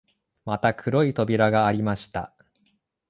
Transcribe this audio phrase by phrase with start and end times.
[0.45, 2.33] また黒い扉がありました